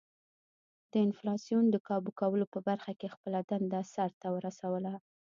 د 0.91 0.93
انفلاسیون 1.05 1.65
د 1.71 1.75
کابو 1.87 2.09
کولو 2.19 2.45
په 2.53 2.59
برخه 2.67 2.91
کې 2.99 3.13
خپله 3.15 3.39
دنده 3.49 3.81
سر 3.93 4.09
ته 4.21 4.27
ورسوله. 4.35 4.93